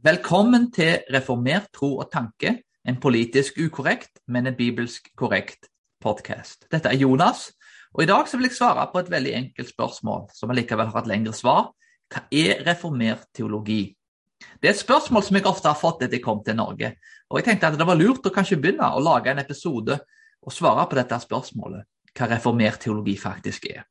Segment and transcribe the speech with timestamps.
[0.00, 2.54] Velkommen til Reformert tro og tanke,
[2.88, 5.68] en politisk ukorrekt, men en bibelsk korrekt
[6.00, 6.64] podkast.
[6.72, 7.50] Dette er Jonas,
[7.92, 11.10] og i dag vil jeg svare på et veldig enkelt spørsmål, som allikevel har et
[11.10, 11.68] lengre svar.
[12.08, 13.92] Hva er reformert teologi?
[14.56, 16.94] Det er et spørsmål som jeg ofte har fått etter jeg kom til Norge,
[17.28, 20.00] og jeg tenkte at det var lurt å kanskje begynne å lage en episode
[20.40, 21.84] og svare på dette spørsmålet,
[22.16, 23.84] hva reformert teologi faktisk er.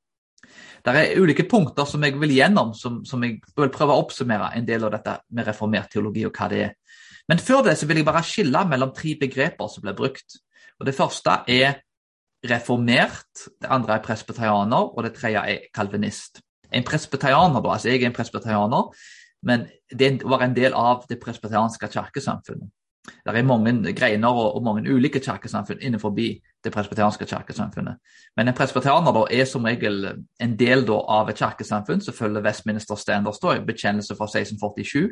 [0.86, 4.54] Det er ulike punkter som jeg vil gjennom, som, som, jeg vil prøve å oppsummere
[4.57, 6.73] en del av dette med reformert teologi og hva det er.
[7.30, 10.40] Men før det så vil jeg bare skille mellom tre begreper som ble brukt.
[10.80, 11.81] Og Det første er
[12.49, 16.40] reformert, det andre er presbyterianer, og det tredje er kalvinist.
[16.71, 19.07] En presbyterianer, da, altså jeg er en presbyterianer,
[19.43, 22.71] men det var en del av det presbyterianske kirkesamfunnet.
[23.26, 26.13] Det er mange greiner og, og mange ulike kirkesamfunn innenfor
[26.63, 27.98] det presbyterianske kirkesamfunnet.
[28.38, 30.05] Men en presbyterianer da, er som regel
[30.44, 35.09] en del da, av et kirkesamfunn som følger Westminster Standards, da, bekjennelse fra 1647.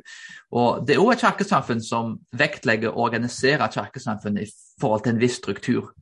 [0.52, 5.22] Og Det er også et kirkesamfunn som vektlegger å organisere kirkesamfunnet i forhold til en
[5.22, 5.94] viss struktur.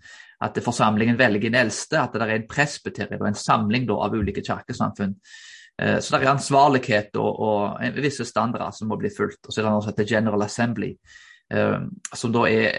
[0.41, 4.17] At forsamlingen velger en eldste, at det er en presbyterie og en samling da, av
[4.17, 5.13] ulike kirkesamfunn.
[5.81, 9.43] Eh, så det er ansvarlighet og, og visse standarder som må bli fulgt.
[9.45, 10.95] Og så er det noe som heter General Assembly
[11.53, 12.71] som da er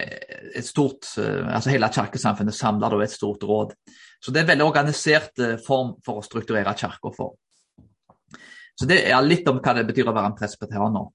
[0.57, 3.73] et stort eh, altså Hele kirkesamfunnet samler da et stort råd.
[4.19, 7.37] Så det er en veldig organisert eh, form for å strukturere kirka for.
[8.77, 11.07] Så det er litt om hva det betyr å være en presbyterianer.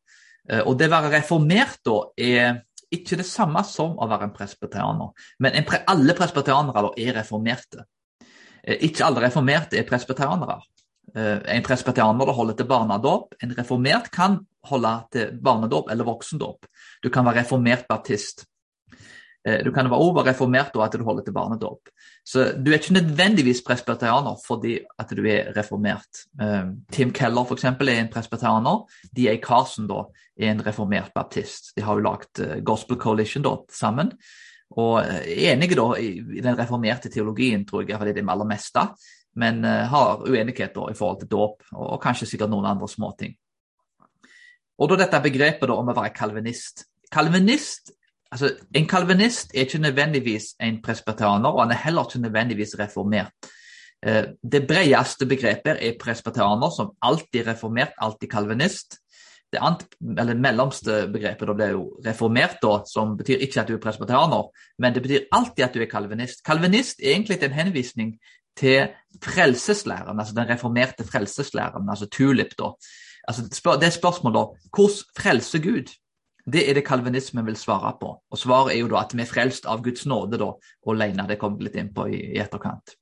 [0.66, 2.56] Og det å være reformert da er
[2.90, 5.12] ikke det samme som å være en presbyterianer.
[5.38, 7.84] Men en pre alle presbyterianere er reformerte.
[8.82, 10.58] Ikke alle reformerte er presbyterianere.
[11.14, 13.38] En presbyterianer holder til barnedåp.
[13.46, 16.66] En reformert kan holde til barnedåp eller voksendåp.
[17.02, 18.46] Du kan være reformert baptist.
[19.48, 21.90] Eh, du kan være reformert da at du holder til barnedåp.
[22.24, 26.26] Så du er ikke nødvendigvis presbyterianer fordi at du er reformert.
[26.40, 27.64] Eh, Tim Keller f.eks.
[27.64, 28.84] er en presbyterianer.
[29.16, 29.36] D.A.
[29.42, 30.04] Carson da,
[30.38, 31.72] er en reformert baptist.
[31.76, 34.12] De har jo lagd eh, Gospel Coalition da, sammen.
[34.72, 38.86] Og enige da i den reformerte teologien, tror jeg, fordi det er det aller meste.
[39.36, 43.34] Men har uenighet da i forhold til dåp, og kanskje sikkert noen andre småting.
[44.82, 46.86] Og da dette begrepet da om å være kalvinist.
[47.12, 47.92] Kalvinist,
[48.32, 53.52] altså En kalvinist er ikke nødvendigvis en presbyterianer, og han er heller ikke nødvendigvis reformert.
[54.02, 58.98] Eh, det bredeste begrepet er presbyterianer, som alltid er reformert, alltid kalvinist.
[59.52, 59.60] Det
[60.18, 64.48] eller mellomste begrepet da blir jo reformert, da, som betyr ikke at du er presbyterianer,
[64.80, 66.40] men det betyr alltid at du er kalvinist.
[66.46, 68.14] Kalvinist er egentlig en henvisning
[68.56, 68.88] til
[69.22, 72.56] frelseslæren, altså den reformerte frelseslæren, altså tulip.
[72.58, 72.72] da.
[73.28, 75.92] Altså, det er spørsmålet da, hvordan frelse Gud?
[76.52, 78.16] Det er det kalvinismen vil svare på.
[78.30, 80.50] Og Svaret er jo da at vi er frelst av Guds nåde da,
[80.90, 81.28] alene.
[81.28, 82.96] Det vi litt inn på i, i etterkant.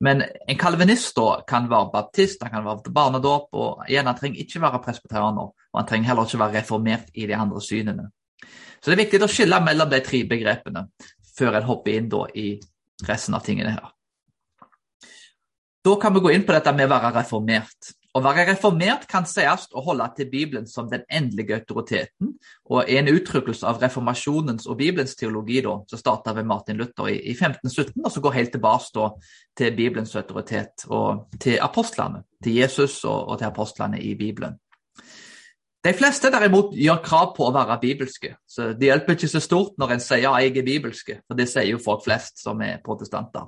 [0.00, 4.42] Men en kalvinist da kan være baptist, han kan være barnedåp, og igjen, han trenger
[4.42, 5.52] ikke være presbyterianer.
[5.72, 8.08] Og han trenger heller ikke være reformert i de andre synene.
[8.78, 10.84] Så det er viktig å skille mellom de tre begrepene
[11.38, 12.48] før en hopper inn da i
[13.06, 13.90] resten av tingene her.
[15.86, 17.92] Da kan vi gå inn på dette med å være reformert.
[18.16, 22.30] Å være reformert kan sies å holde til Bibelen som den endelige autoriteten,
[22.72, 27.10] og er en uttrykkelse av reformasjonens og Bibelens teologi da, som starta ved Martin Luther
[27.12, 29.10] i, i 1517, og som går helt tilbake
[29.58, 34.56] til Bibelens autoritet og til apostlene, til Jesus og, og til apostlene i Bibelen.
[35.84, 39.76] De fleste derimot gjør krav på å være bibelske, så det hjelper ikke så stort
[39.78, 43.46] når en sier jeg er bibelske, for det sier jo folk flest som er protestanter.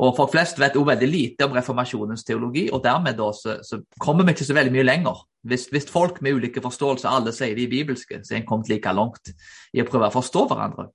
[0.00, 3.82] Og folk flest vet også veldig lite om reformasjonens teologi, og dermed da, så, så,
[4.00, 5.20] kommer vi ikke så veldig mye lenger.
[5.44, 8.94] Hvis, hvis folk med ulike forståelser alle sier de bibelske, så er en kommet like
[8.96, 9.34] langt
[9.74, 10.88] i å prøve å forstå hverandre.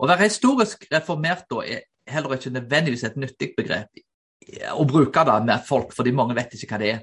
[0.00, 4.00] Å være historisk reformert da er heller ikke nødvendigvis et nyttig begrep
[4.72, 7.02] å bruke det med folk, fordi mange vet ikke hva det er.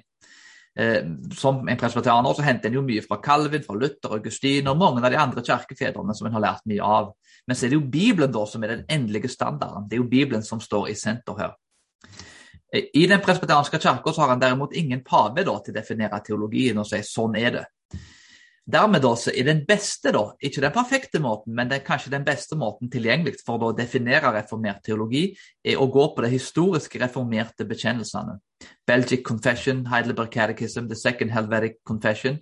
[0.80, 4.78] Eh, som en presbyterianer så henter en jo mye fra Calvin, fra Luther, Augustin og
[4.78, 7.16] mange av de andre kirkefedrene som en har lært mye av.
[7.50, 9.88] Men så er det jo Bibelen da som er den endelige standarden.
[9.90, 11.56] Det er jo Bibelen som står i senter her.
[12.70, 16.78] Eh, I den presbyterianske kirka har han derimot ingen pave da, til å definere teologien
[16.78, 17.66] og si sånn er det.
[18.68, 22.26] Dermed da, så er den beste, da, ikke den perfekte måten, men den, kanskje den
[22.28, 25.30] beste måten tilgjengelig for å definere reformert teologi,
[25.64, 28.36] er å gå på de historiske reformerte bekjennelsene.
[28.88, 32.42] Belgic Confession, Heidelberg Catechism, The Second Helvetic Confession,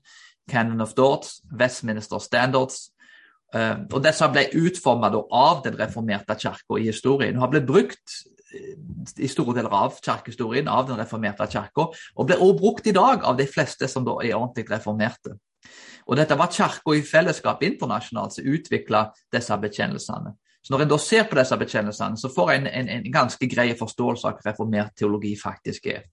[0.49, 2.89] Canon of Thoughts, Westminster Standards.
[3.53, 8.15] Uh, og Disse ble utformet av den reformerte kirka i historien og har blitt brukt
[8.49, 8.73] eh,
[9.21, 13.21] i store deler av kirkehistorien av den reformerte kirka, og blir også brukt i dag
[13.21, 15.37] av de fleste som da er ordentlig reformerte.
[16.05, 20.35] Og dette var Kirka i fellesskap internasjonalt som utvikla disse bekjennelsene.
[20.65, 23.73] Så Når en da ser på disse bekjennelsene, så får en en, en ganske grei
[23.77, 26.03] forståelse av hva reformert teologi faktisk er.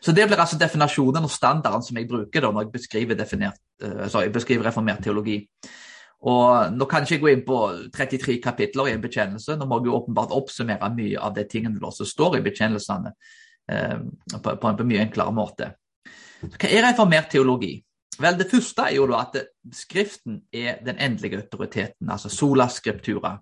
[0.00, 3.60] Så Det blir altså definasjonen og standarden som jeg bruker da når jeg beskriver, definert,
[3.84, 5.46] uh, jeg beskriver reformert teologi.
[6.22, 7.60] Og Nå kan ikke jeg gå inn på
[7.94, 11.92] 33 kapitler i en bekjennelse, nå må jeg jo åpenbart oppsummere mye av de tingene
[11.92, 13.12] som står i bekjennelsene
[13.72, 13.98] uh,
[14.32, 15.72] på, på, en på mye enklere måte.
[16.42, 17.82] Så hva er reformert teologi?
[18.22, 23.38] Vel, Det første er jo da at Skriften er den endelige autoriteten, altså sola scriptura.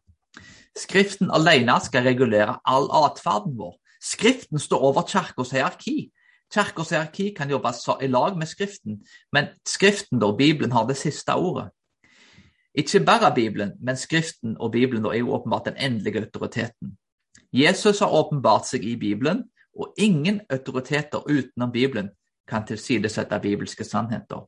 [0.77, 3.77] Skriften alene skal regulere all atferden vår.
[4.01, 6.11] Skriften står over kirkas hierarki.
[6.55, 7.73] Kirkas hierarki kan jobbe
[8.03, 11.71] i lag med Skriften, men Skriften, da, Bibelen, har det siste ordet.
[12.75, 16.97] Ikke bare Bibelen, men Skriften og Bibelen er jo åpenbart den endelige autoriteten.
[17.53, 19.45] Jesus har åpenbart seg i Bibelen,
[19.79, 22.11] og ingen autoriteter utenom Bibelen
[22.49, 24.47] kan tilsidesette bibelske sannheter.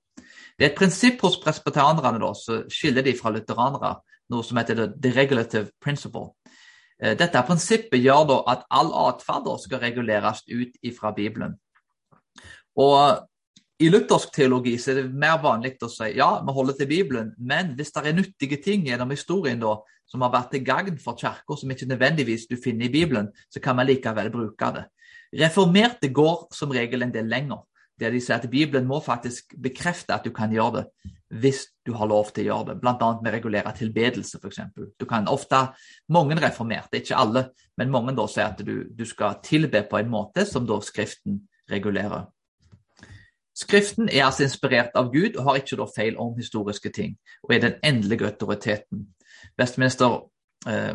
[0.59, 3.97] Det er et prinsipp hos presbyterianerne som skiller de fra lutheranere,
[4.33, 6.33] noe som heter the regulative principle.
[7.03, 11.57] Eh, dette prinsippet gjør da at all atferd skal reguleres ut fra Bibelen.
[12.79, 13.29] Og
[13.83, 17.33] I luthersk teologi så er det mer vanlig å si ja, vi holder til Bibelen,
[17.39, 19.75] men hvis det er nyttige ting gjennom historien da,
[20.07, 23.61] som har vært til gagn for kirka, som ikke nødvendigvis du finner i Bibelen, så
[23.65, 24.85] kan vi likevel bruke det.
[25.43, 27.65] Reformerte går som regel en del lenger
[28.03, 31.95] der de sier at Bibelen må faktisk bekrefte at du kan gjøre det hvis du
[31.97, 33.09] har lov til å gjøre det, bl.a.
[33.23, 34.61] med å regulere tilbedelse f.eks.
[35.01, 35.63] Du kan ofte,
[36.13, 37.47] Mange reformerte, ikke alle,
[37.81, 41.41] men mange da sier at du, du skal tilbe på en måte som da Skriften
[41.73, 42.27] regulerer.
[43.57, 47.55] Skriften er altså inspirert av Gud og har ikke da feil om historiske ting, og
[47.55, 49.07] er den endelige autoriteten.
[49.61, 50.19] Westminster
[50.69, 50.95] eh,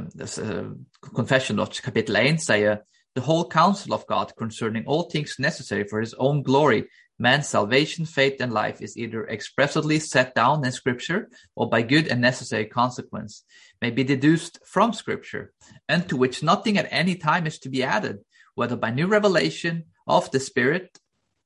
[1.01, 2.81] Confession, kapittel 1, sier
[3.18, 6.88] the whole counsel of God concerning all things necessary for his own glory,
[7.18, 12.08] man's salvation, faith, and life is either expressly set down in Scripture or by good
[12.10, 13.44] and necessary consequence
[13.81, 15.52] may be deduced from Scripture,
[15.90, 18.19] and to which nothing at any time is to be added,
[18.54, 21.00] whether by new revelation of the Spirit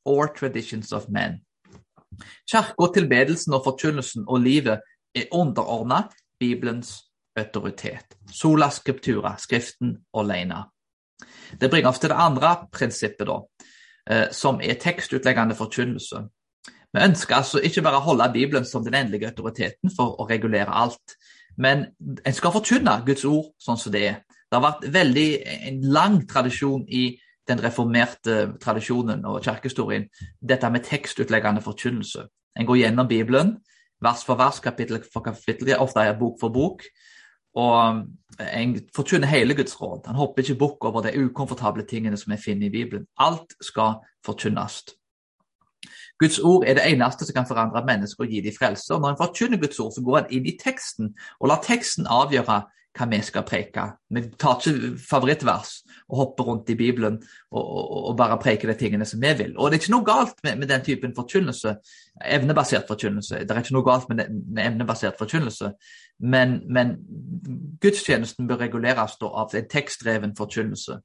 [0.03, 1.39] or traditions of men.
[2.53, 2.75] Er
[7.37, 8.17] autoritet.
[8.29, 10.65] Sola scriptura, Skriften alene.
[11.59, 13.39] Det bringer oss til det andre prinsippet, da,
[14.09, 16.23] eh, som er tekstutleggende forkynnelse.
[16.93, 20.73] Vi ønsker altså ikke bare å holde Bibelen som den endelige autoriteten for å regulere
[20.75, 21.15] alt,
[21.57, 21.85] men
[22.25, 24.21] en skal forkynne Guds ord sånn som det er.
[24.51, 25.27] Det har vært veldig,
[25.69, 27.13] en lang tradisjon i
[27.47, 30.09] den reformerte tradisjonen og kirkehistorien,
[30.41, 32.25] dette med tekstutleggende forkynnelse.
[32.59, 33.55] En går gjennom Bibelen,
[34.03, 36.83] vers for vers, kapittel for kapittel, ofte er bok for bok,
[37.55, 38.05] og
[38.39, 40.07] en forkynner hele Guds råd.
[40.07, 43.05] Han hopper ikke bukk over de ukomfortable tingene som vi finner i Bibelen.
[43.19, 44.83] Alt skal forkynnes.
[46.21, 48.93] Guds ord er det eneste som kan forandre mennesker og gi dem frelse.
[48.93, 52.07] Og når en forkynner Guds ord, så går en inn i teksten og lar teksten
[52.07, 52.61] avgjøre
[52.97, 53.83] hva vi skal preke.
[54.11, 55.71] Vi tar ikke favorittvers
[56.09, 57.17] og hopper rundt i Bibelen
[57.51, 59.53] og, og, og, bare preker de tingene som vi vil.
[59.57, 61.75] Og det er ikke noe galt med, med den typen forkynnelse,
[62.35, 63.45] evnebasert forkynnelse.
[63.45, 65.71] Det er ikke noe galt med, med evnebasert forkynnelse,
[66.19, 66.97] men, men,
[67.81, 70.99] gudstjenesten bør reguleres av en tekstdreven forkynnelse.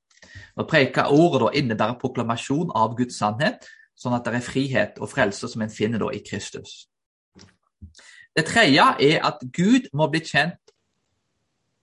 [0.58, 5.08] Å preke ordet da innebærer proklamasjon av Guds sannhet, sånn at det er frihet og
[5.08, 6.84] frelse som en finner da i Kristus.
[8.36, 10.65] Det tredje er at Gud må bli kjent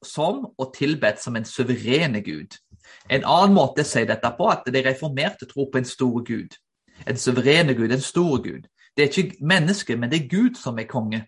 [0.05, 2.57] som og tilbedt som en suverene Gud.
[3.09, 6.55] En annen måte å si dette på at de reformerte tror på en stor Gud.
[7.07, 8.67] En suverene Gud, en stor Gud.
[8.97, 11.23] Det er ikke mennesket, men det er Gud som er konge.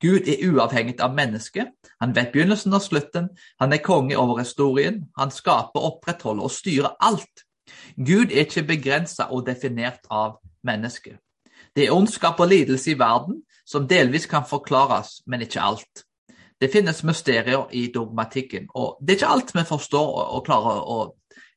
[0.00, 1.72] Gud er uavhengig av mennesket.
[2.00, 3.30] Han vet begynnelsen og slutten.
[3.60, 5.06] Han er konge over historien.
[5.18, 7.46] Han skaper, opprettholder og styrer alt.
[7.96, 11.16] Gud er ikke begrensa og definert av mennesket.
[11.76, 16.05] Det er ondskap og lidelse i verden som delvis kan forklares, men ikke alt.
[16.60, 20.98] Det finnes mysterier i dogmatikken, og det er ikke alt vi forstår og, klarer å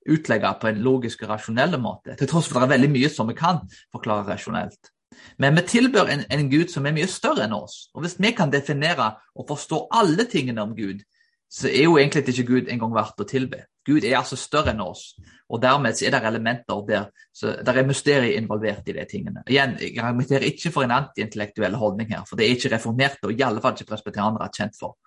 [0.10, 3.12] utlegge på en logisk og rasjonell måte, til tross for at det er veldig mye
[3.14, 3.62] som vi kan
[3.94, 4.92] forklare rasjonelt.
[5.40, 8.34] Men vi tilbør en, en Gud som er mye større enn oss, og hvis vi
[8.36, 11.02] kan definere og forstå alle tingene om Gud,
[11.50, 13.64] så er jo egentlig ikke Gud engang verdt å tilbe.
[13.86, 15.16] Gud er altså større enn oss,
[15.50, 19.42] og dermed er det elementer der så der er mysterier involvert i de tingene.
[19.50, 23.34] Igjen, Jeg argumenterer ikke for en antiintellektuell holdning her, for det er ikke reformerte, og
[23.34, 24.98] i alle fall ikke presbyterianere kjent for.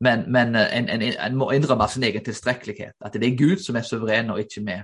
[0.00, 3.60] Men, men eh, en, en, en, må innrømme sin egen tilstrekkelighet, at det er Gud
[3.60, 4.78] som er suveren, og ikke vi.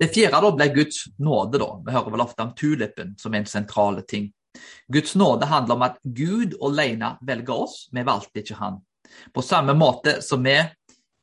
[0.00, 1.58] Det fjerde da ble Guds nåde.
[1.58, 1.70] da.
[1.84, 4.30] Vi hører vel ofte om tulipen som en sentrale ting.
[4.92, 8.80] Guds nåde handler om at Gud alene velger oss, vi valgte ikke Han.
[9.34, 10.56] På samme måte som vi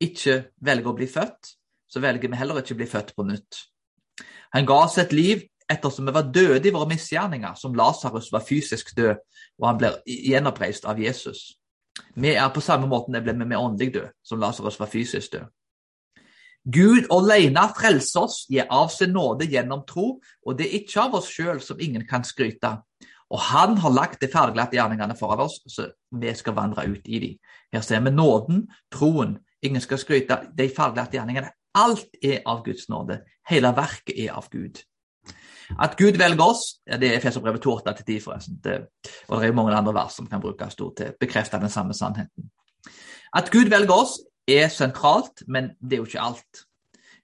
[0.03, 1.55] ikke velger å bli født,
[1.87, 3.63] så velger vi heller ikke å bli født på nytt.
[4.53, 8.45] Han ga oss et liv ettersom vi var døde i våre misgjerninger, som Lasarus var
[8.45, 9.21] fysisk død,
[9.61, 11.53] og han ble gjenoppreist av Jesus.
[12.15, 15.51] Vi er på samme måte ble vi med åndelig død, som Lasarus var fysisk død.
[16.63, 21.17] Gud alene frelser oss, gir av sin nåde gjennom tro, og det er ikke av
[21.19, 22.77] oss sjøl som ingen kan skryte.
[23.33, 25.87] Og han har lagt de ferdiglagte gjerningene foran oss, så
[26.21, 27.37] vi skal vandre ut i dem.
[27.73, 29.39] Her ser vi nåden, troen.
[29.65, 30.37] Ingen skal skryte.
[30.53, 31.49] De ferdiglagte gjerningene.
[31.73, 33.23] Alt er av Guds nåde.
[33.49, 34.83] Hele verket er av Gud.
[35.81, 38.59] At Gud velger oss, det er Efeserbrevet 2,8-10, forresten.
[38.63, 38.75] Det,
[39.27, 42.51] og det er mange andre vers som kan brukes til å bekrefte den samme sannheten.
[43.33, 46.65] At Gud velger oss, er sentralt, men det er jo ikke alt.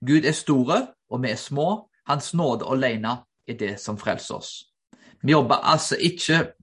[0.08, 1.68] Gud er store, og vi er små.
[2.08, 4.69] Hans nåde alene er det som frelser oss.
[5.24, 6.54] Vi jobber altså ikke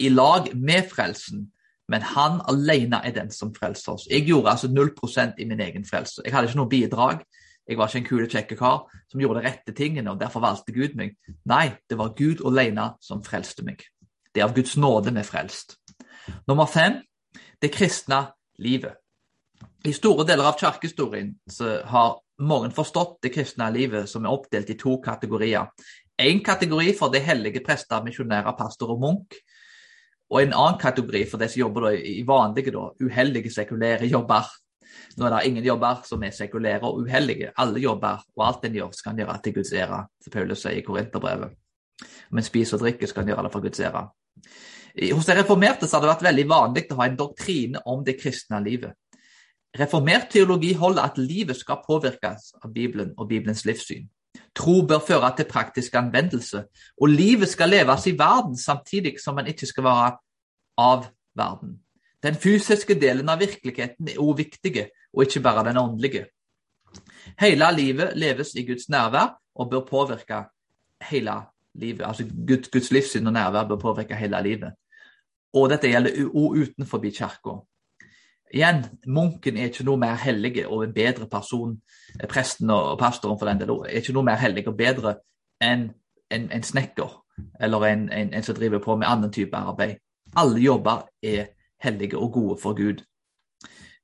[0.00, 1.52] i lag med frelsen,
[1.88, 4.06] men han alene er den som frelser oss.
[4.10, 6.22] Jeg gjorde altså 0% i min egen frelse.
[6.24, 7.24] Jeg hadde ikke noe bidrag.
[7.68, 10.74] Jeg var ikke en kul, kjekk kar som gjorde de rette tingene, og derfor valgte
[10.74, 11.16] Gud meg.
[11.46, 13.84] Nei, det var Gud alene som frelste meg.
[14.34, 15.76] Det er av Guds nåde vi er frelst.
[16.48, 17.00] Nummer fem
[17.62, 18.24] det kristne
[18.58, 18.96] livet.
[19.84, 21.34] I store deler av kirkehistorien
[21.90, 25.68] har mange forstått det kristne livet som er oppdelt i to kategorier.
[26.20, 29.36] En kategori for de hellige prester, misjonærer, pastor og munk.
[30.30, 34.50] Og en annen kategori for de som jobber i vanlige, da, uheldige, sekulære jobber.
[35.16, 37.54] Nå er det ingen jobber som er sekulære og uheldige.
[37.56, 40.78] Alle jobber og alt en gjør, skal en gjøre til Guds ære, som Paulus sier
[40.78, 41.56] i Korinterbrevet.
[42.30, 44.06] Men spiser og drikke skal en gjøre det for Guds ære.
[45.16, 48.60] Hos de reformerte har det vært veldig vanlig å ha en doktrine om det kristne
[48.62, 48.92] livet.
[49.78, 54.08] Reformert teologi holder at livet skal påvirkes av Bibelen og Bibelens livssyn.
[54.56, 56.64] Tro bør føre til praktisk anvendelse,
[57.00, 60.10] og livet skal leves i verden samtidig som man ikke skal være
[60.78, 61.06] av
[61.38, 61.78] verden.
[62.22, 66.26] Den fysiske delen av virkeligheten er òg viktig, og ikke bare den åndelige.
[67.40, 70.44] Hele livet leves i Guds nærvær og bør påvirke
[71.10, 71.36] hele
[71.74, 72.04] livet.
[72.06, 74.72] Altså Guds, Guds livssyn og nærvær bør påvirke hele livet.
[75.54, 77.56] Og dette gjelder òg utenfor kirka.
[78.50, 81.76] Igjen, munken er ikke noe mer hellig og en bedre person,
[82.28, 85.14] presten og pastoren for den del, er ikke noe mer hellig og bedre
[85.62, 85.90] enn
[86.30, 87.14] en, en snekker
[87.62, 90.00] eller en, en, en, som driver på med annen type arbeid.
[90.38, 91.52] Alle jobber er
[91.82, 93.04] hellige og gode for Gud.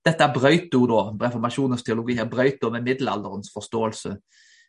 [0.07, 4.15] Dette brøt da, reformasjonens teologi her brøt med middelalderens forståelse,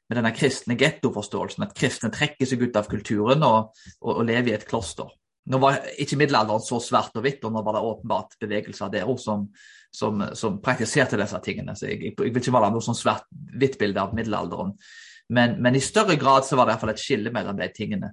[0.10, 4.54] med denne kristne gettoforståelsen, at kristne trekker seg ut av kulturen og, og, og lever
[4.54, 5.10] i et kloster.
[5.48, 9.10] Nå var ikke middelalderen så svart og hvitt, og nå var det åpenbart bevegelser der
[9.22, 9.48] som,
[9.96, 11.76] som, som, praktiserte disse tingene.
[11.76, 14.76] Så jeg, jeg, vil ikke male noe sånn svart-hvitt bilde av middelalderen.
[15.32, 17.68] Men, men, i større grad så var det i hvert fall et skille mellom de
[17.76, 18.12] tingene.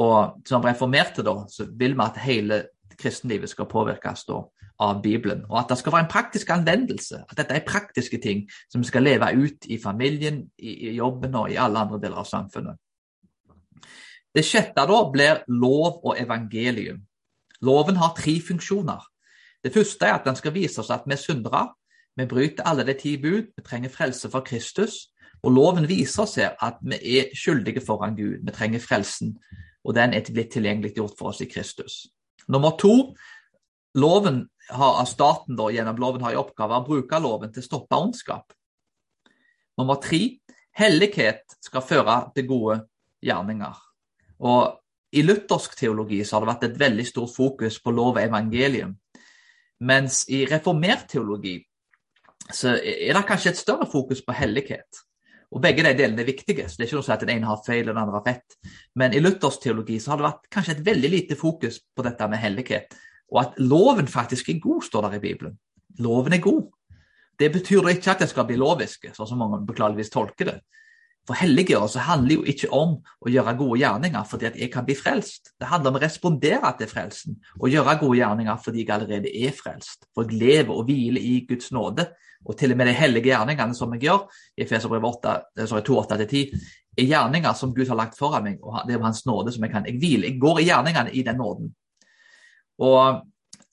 [0.00, 2.62] Og som reformerte, da, så vil vi at hele
[2.96, 4.40] kristenlivet skal påvirkes da,
[4.82, 5.44] av Bibelen.
[5.50, 7.22] Og at det skal være en praktisk anvendelse.
[7.28, 11.36] At dette er praktiske ting som vi skal leve ut i familien, i, i jobben
[11.36, 12.80] og i alle andre deler av samfunnet.
[14.32, 17.02] Det sjette da blir lov og evangelium.
[17.62, 19.02] Loven har tre funksjoner.
[19.62, 21.66] Det første er at den skal vise oss at vi er syndere.
[22.16, 25.12] Vi bryter alle de ti bud, vi trenger frelse for Kristus.
[25.42, 28.40] Og loven viser oss her at vi er skyldige foran Gud.
[28.46, 29.36] Vi trenger frelsen,
[29.84, 32.06] og den er blitt tilgjengelig gjort for oss i Kristus.
[32.48, 33.14] Nummer to,
[33.94, 37.98] loven har, staten da, gjennom loven har i oppgave å bruke loven til å stoppe
[37.98, 38.54] ondskap.
[39.78, 40.38] Nummer tre,
[40.78, 42.78] hellighet skal føre til gode
[43.24, 43.91] gjerninger.
[44.42, 44.78] Og
[45.12, 48.96] I luthersk teologi så har det vært et veldig stort fokus på lov og evangelium.
[49.82, 51.58] Mens i reformert teologi
[52.52, 55.02] så er det kanskje et større fokus på hellighet.
[55.52, 57.48] Og Begge de delene er viktige, så det er ikke noe si at den ene
[57.50, 58.56] har feil og den andre har rett.
[58.96, 62.28] Men i luthersk teologi så har det vært kanskje et veldig lite fokus på dette
[62.32, 62.96] med hellighet.
[63.32, 65.58] Og at loven faktisk er god, står der i Bibelen.
[66.00, 66.70] Loven er god.
[67.38, 70.58] Det betyr da ikke at det skal bli loviske, sånn som mange beklageligvis tolker det.
[71.28, 74.96] For helliggjørelse handler jo ikke om å gjøre gode gjerninger fordi at jeg kan bli
[74.98, 75.52] frelst.
[75.60, 79.54] Det handler om å respondere til frelsen og gjøre gode gjerninger fordi jeg allerede er
[79.54, 80.08] frelst.
[80.10, 82.08] For jeg lever og hviler i Guds nåde.
[82.42, 84.24] Og til og med de hellige gjerningene som jeg gjør,
[84.58, 85.28] i Feserbrevet
[85.62, 86.56] 2,8-10,
[86.98, 89.70] er gjerninger som Gud har lagt foran meg, og det er Hans nåde som jeg
[89.70, 89.86] kan.
[89.86, 91.70] Jeg hviler, jeg går i gjerningene i den nåden.
[92.82, 93.22] Og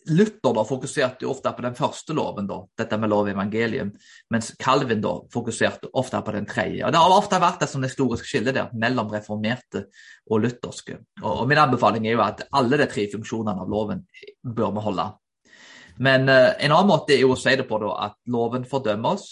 [0.07, 3.91] Luther da fokuserte ofte på den første loven, da, dette med lov i evangelium,
[4.31, 6.85] mens Calvin da fokuserte ofte på den tredje.
[6.85, 9.85] Og Det har ofte vært et sånn historisk skille der mellom reformerte
[10.31, 11.01] og lutherske.
[11.21, 14.05] Og, og Min anbefaling er jo at alle de tre funksjonene av loven
[14.43, 15.09] bør vi holde.
[15.99, 19.19] Men uh, en annen måte er jo å si det på da, at loven fordømmer
[19.19, 19.27] oss,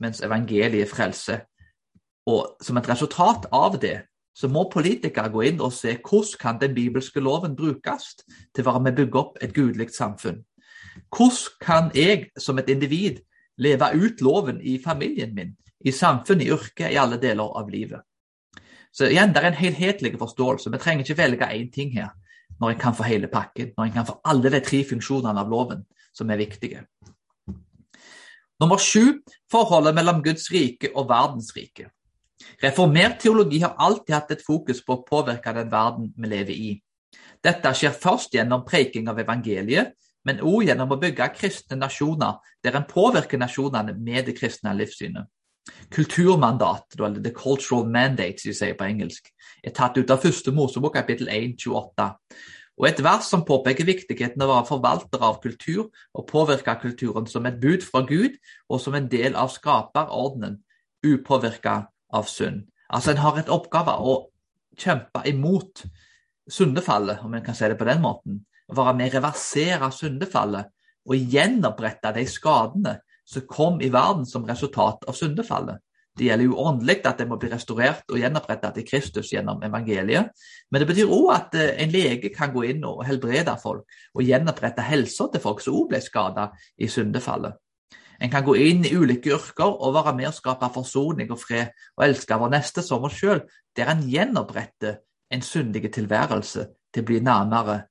[0.00, 1.46] mens evangeliet frelser.
[2.28, 3.96] Og som et resultat av det
[4.34, 8.12] så må politikere gå inn og se hvordan kan den bibelske loven brukes
[8.54, 10.42] til å være med å bygge opp et gudelig samfunn.
[11.10, 13.20] Hvordan kan jeg som et individ
[13.60, 15.52] leve ut loven i familien min,
[15.84, 18.00] i samfunnet, i yrket, i alle deler av livet?
[18.92, 20.70] Så igjen, Det er en helhetlig forståelse.
[20.70, 22.10] Vi trenger ikke velge én ting her
[22.60, 25.48] når en kan få hele pakken, når en kan få alle de tre funksjonene av
[25.48, 26.84] loven som er viktige.
[28.60, 31.88] Nummer sju forholdet mellom Guds rike og verdens rike.
[32.62, 36.70] Reformert teologi har alltid hatt et fokus på å påvirke den verden vi lever i.
[37.44, 39.94] Dette skjer først gjennom preking av evangeliet,
[40.28, 45.28] men også gjennom å bygge kristne nasjoner der en påvirker nasjonene med det kristne livssynet.
[45.90, 49.30] Kulturmandat, eller the cultural mandate, som de sier på engelsk,
[49.64, 52.08] er tatt ut av første Mosebok kapittel 1, 28.
[52.80, 57.28] Og et vers som påpeker viktigheten av å være forvalter av kultur og påvirke kulturen
[57.28, 60.60] som et bud fra Gud og som en del av skaperordenen,
[61.04, 61.82] upåvirka
[62.12, 62.64] av synd.
[62.90, 64.16] Altså En har et oppgave å
[64.78, 65.84] kjempe imot
[66.50, 68.40] syndefallet, om en kan si det på den måten.
[68.70, 70.70] Være med å reversere syndefallet
[71.06, 75.78] og gjenopprette de skadene som kom i verden som resultat av syndefallet.
[76.18, 80.32] Det gjelder jo åndelig at det må bli restaurert og gjenopprettet til Kristus gjennom evangeliet.
[80.70, 84.24] Men det betyr òg at eh, en lege kan gå inn og helbrede folk og
[84.26, 87.54] gjenopprette helsa til folk som òg ble skada i syndefallet.
[88.20, 91.70] En kan gå inn i ulike yrker og være med å skape forsoning og fred
[91.96, 93.40] og elske vår neste som oss sjøl,
[93.76, 95.00] der en gjenoppretter
[95.30, 97.84] en syndig tilværelse til å bli nærmere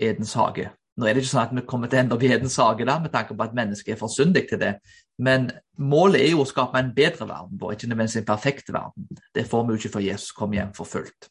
[0.00, 0.70] Edens hage.
[0.96, 2.86] Nå er det ikke sånn at vi kommer til å ende opp i Edens hage
[2.88, 4.72] da, med tanke på at mennesket er for syndig til det.
[5.20, 9.20] Men målet er jo å skape en bedre verden, vår, ikke nødvendigvis en perfekt verden.
[9.36, 11.28] Det får vi jo ikke før Jesus kommer hjem for fullt.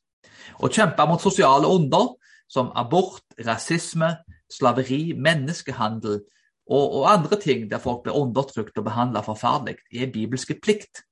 [0.61, 2.13] Å kjempe mot sosiale onder
[2.51, 4.11] som abort, rasisme,
[4.53, 6.21] slaveri, menneskehandel
[6.65, 11.03] og, og andre ting der folk blir undertrykt og behandla forferdelig, er bibelske plikt.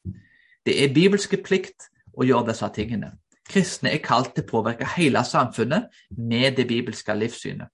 [0.65, 3.13] Det er bibelske plikt å gjøre disse tingene.
[3.49, 7.69] Kristne er kalt til å påvirke hele samfunnet med det bibelske livssynet.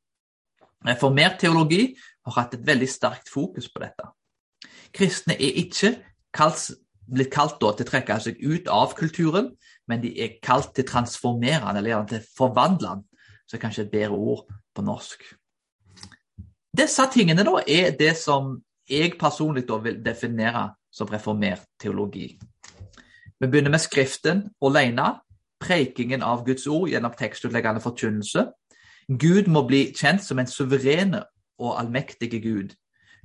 [0.87, 1.91] Reformert teologi
[2.25, 4.07] har hatt et veldig sterkt fokus på dette.
[4.95, 5.93] Kristne er ikke
[6.35, 6.71] kalt,
[7.09, 9.51] blitt kalt til å trekke seg ut av kulturen,
[9.87, 13.05] men de er kalt til transformerende, eller til forvandlende,
[13.49, 14.43] er kanskje et bedre ord
[14.77, 15.23] på norsk.
[16.79, 18.53] Disse tingene da er det som
[18.89, 22.31] jeg personlig da vil definere som reformert teologi.
[23.39, 25.17] Vi begynner med Skriften alene,
[25.59, 28.45] prekingen av Guds ord gjennom tekstutleggende forkynnelse,
[29.09, 31.23] Gud må bli kjent som en suverene
[31.59, 32.75] og allmektige Gud.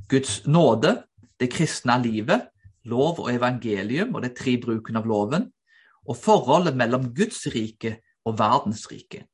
[0.08, 0.96] Guds nåde,
[1.40, 2.48] det kristne livet,
[2.88, 5.46] lov og evangelium og de tre brukene av loven,
[6.08, 9.26] og forholdet mellom Guds rike og verdens rike.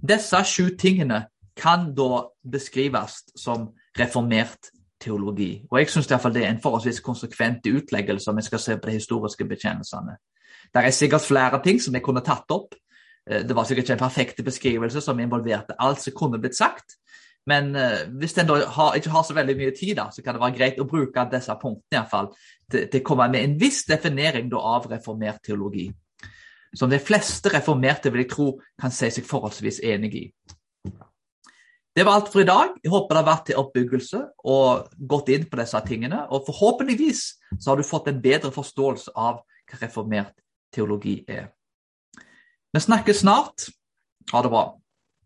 [0.00, 1.24] Disse sju tingene
[1.60, 3.68] kan da beskrives som
[3.98, 5.62] reformert teologi.
[5.70, 8.98] Og Jeg syns det er en forholdsvis konsekvent utleggelse om vi skal se på de
[8.98, 10.16] historiske bekjennelsene.
[10.74, 12.74] Det er sikkert flere ting som jeg kunne tatt opp,
[13.30, 16.96] Eh, det var sikkert ikke en perfekt beskrivelse som involverte alt som kunne blitt sagt.
[17.46, 18.50] Men uh, hvis en
[18.96, 21.54] ikke har så veldig mye tid, da, så kan det være greit å bruke disse
[21.62, 22.28] punktene i hvert fall,
[22.70, 25.86] til, til å komme med en viss definering da, av reformert teologi.
[26.76, 30.22] Som de fleste reformerte vil jeg tro kan si seg forholdsvis enig i.
[31.96, 32.76] Det var alt for i dag.
[32.84, 36.22] Jeg håper det har vært til oppbyggelse og gått inn på disse tingene.
[36.30, 37.22] Og forhåpentligvis
[37.58, 40.36] så har du fått en bedre forståelse av hva reformert
[40.74, 41.48] teologi er.
[42.70, 43.66] Vi snakkes snart.
[44.30, 44.64] Ha det bra.